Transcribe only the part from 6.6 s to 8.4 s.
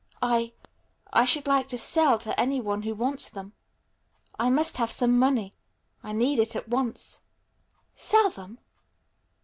once." "Sell